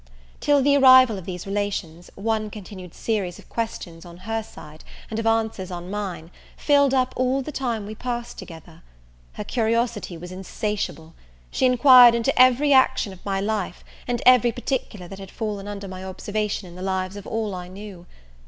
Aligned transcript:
Till 0.39 0.63
the 0.63 0.75
arrival 0.77 1.19
of 1.19 1.25
these 1.25 1.45
relations, 1.45 2.09
one 2.15 2.49
continued 2.49 2.95
series 2.95 3.37
of 3.37 3.47
questions 3.49 4.03
on 4.03 4.17
her 4.25 4.41
side, 4.41 4.83
and 5.11 5.19
of 5.19 5.27
answers 5.27 5.69
on 5.69 5.91
mine, 5.91 6.31
filled 6.57 6.91
up 6.91 7.13
all 7.15 7.43
the 7.43 7.51
time 7.51 7.85
we 7.85 7.93
passed 7.93 8.39
together. 8.39 8.81
Her 9.33 9.43
curiosity 9.43 10.17
was 10.17 10.31
insatiable; 10.31 11.13
she 11.51 11.67
inquired 11.67 12.15
into 12.15 12.41
every 12.41 12.73
action 12.73 13.13
of 13.13 13.23
my 13.23 13.39
life, 13.39 13.83
and 14.07 14.23
every 14.25 14.51
particular 14.51 15.07
that 15.07 15.19
had 15.19 15.29
fallen 15.29 15.67
under 15.67 15.87
my 15.87 16.03
observation 16.03 16.67
in 16.67 16.73
the 16.73 16.81
lives 16.81 17.15
of 17.15 17.27
all 17.27 17.53
I 17.53 17.67
knew. 17.67 18.07